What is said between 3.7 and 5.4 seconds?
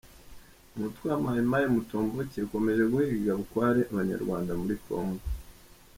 Abanyarwanda muri kongo